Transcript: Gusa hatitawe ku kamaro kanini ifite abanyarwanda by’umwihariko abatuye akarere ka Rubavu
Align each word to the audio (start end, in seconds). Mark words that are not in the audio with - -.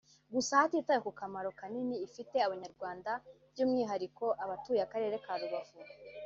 Gusa 0.33 0.53
hatitawe 0.61 0.99
ku 1.05 1.11
kamaro 1.19 1.49
kanini 1.59 1.95
ifite 2.07 2.35
abanyarwanda 2.45 3.11
by’umwihariko 3.51 4.25
abatuye 4.43 4.81
akarere 4.87 5.15
ka 5.25 5.33
Rubavu 5.41 5.77